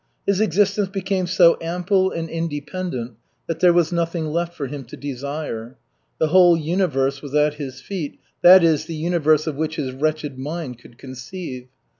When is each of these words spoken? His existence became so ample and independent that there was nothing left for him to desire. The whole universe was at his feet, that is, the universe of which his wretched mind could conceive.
His 0.25 0.41
existence 0.41 0.89
became 0.89 1.27
so 1.27 1.59
ample 1.61 2.09
and 2.09 2.27
independent 2.27 3.17
that 3.45 3.59
there 3.59 3.71
was 3.71 3.91
nothing 3.91 4.25
left 4.25 4.55
for 4.55 4.65
him 4.65 4.83
to 4.85 4.97
desire. 4.97 5.77
The 6.17 6.29
whole 6.29 6.57
universe 6.57 7.21
was 7.21 7.35
at 7.35 7.53
his 7.61 7.81
feet, 7.81 8.17
that 8.41 8.63
is, 8.63 8.85
the 8.85 8.95
universe 8.95 9.45
of 9.45 9.57
which 9.57 9.75
his 9.75 9.91
wretched 9.93 10.39
mind 10.39 10.79
could 10.79 10.97
conceive. 10.97 11.67